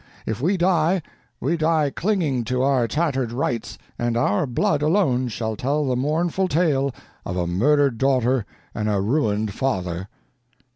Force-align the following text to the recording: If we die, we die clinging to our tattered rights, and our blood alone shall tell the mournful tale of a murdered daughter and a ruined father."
If 0.25 0.41
we 0.41 0.57
die, 0.57 1.03
we 1.39 1.57
die 1.57 1.91
clinging 1.91 2.43
to 2.45 2.63
our 2.63 2.87
tattered 2.87 3.31
rights, 3.31 3.77
and 3.99 4.17
our 4.17 4.47
blood 4.47 4.81
alone 4.81 5.27
shall 5.27 5.55
tell 5.55 5.85
the 5.85 5.95
mournful 5.95 6.47
tale 6.47 6.91
of 7.23 7.37
a 7.37 7.45
murdered 7.45 7.99
daughter 7.99 8.43
and 8.73 8.89
a 8.89 8.99
ruined 8.99 9.53
father." 9.53 10.07